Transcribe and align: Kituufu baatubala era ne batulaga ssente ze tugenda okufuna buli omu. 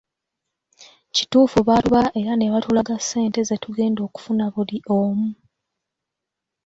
Kituufu 1.15 1.57
baatubala 1.67 2.09
era 2.19 2.33
ne 2.35 2.47
batulaga 2.53 2.95
ssente 3.01 3.39
ze 3.47 3.57
tugenda 3.63 3.99
okufuna 4.07 4.45
buli 4.53 4.77
omu. 4.97 5.29